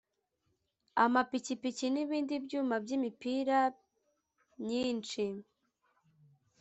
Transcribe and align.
Amapikipiki 1.03 1.85
n’ 1.91 1.95
ibindi 2.03 2.33
byuma 2.45 2.75
by’imipira 2.83 3.57
myinshi 4.63 5.23